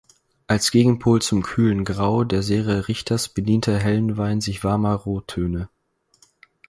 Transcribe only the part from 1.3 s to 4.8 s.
kühlen Grau der Serie Richters bediente Helnwein sich